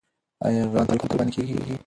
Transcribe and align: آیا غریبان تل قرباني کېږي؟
آیا 0.45 0.61
غریبان 0.63 0.85
تل 0.89 0.97
قرباني 1.01 1.31
کېږي؟ 1.35 1.75